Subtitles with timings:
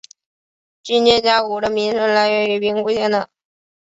[0.81, 3.29] 军舰加古的名称来源于兵库县的。